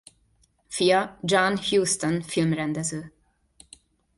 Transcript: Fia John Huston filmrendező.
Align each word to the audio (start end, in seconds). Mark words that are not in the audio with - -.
Fia 0.67 1.17
John 1.23 1.57
Huston 1.57 2.21
filmrendező. 2.21 3.13